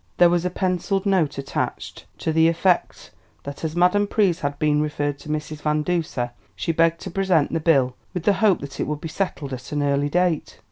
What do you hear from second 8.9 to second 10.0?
be settled at an